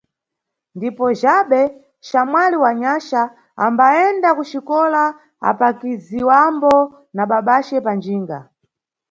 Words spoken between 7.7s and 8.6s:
panjinga.